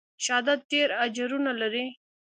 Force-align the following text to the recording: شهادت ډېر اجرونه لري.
شهادت 0.25 0.59
ډېر 0.71 0.89
اجرونه 1.05 1.51
لري. 1.61 1.85